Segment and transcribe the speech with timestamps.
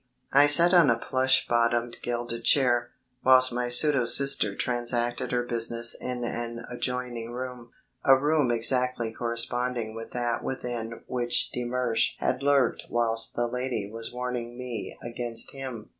[0.33, 2.89] I sat on a plush bottomed gilded chair,
[3.23, 7.69] whilst my pseudo sister transacted her business in an adjoining room
[8.03, 13.91] a room exactly corresponding with that within which de Mersch had lurked whilst the lady
[13.93, 15.89] was warning me against him.